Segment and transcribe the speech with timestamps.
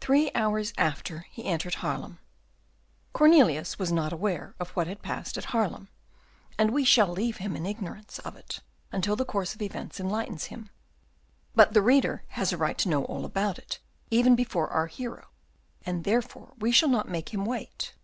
[0.00, 2.20] Three hours after, he entered Haarlem.
[3.12, 5.88] Cornelius was not aware of what had passed at Haarlem,
[6.56, 8.60] and we shall leave him in ignorance of it
[8.92, 10.70] until the course of events enlightens him.
[11.56, 13.80] But the reader has a right to know all about it
[14.12, 15.26] even before our hero,
[15.84, 17.94] and therefore we shall not make him wait.